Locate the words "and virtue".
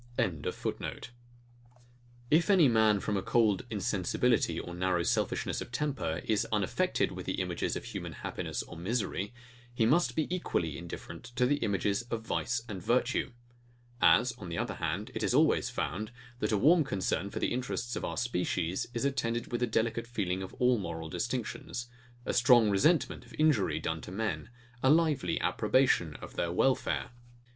12.67-13.31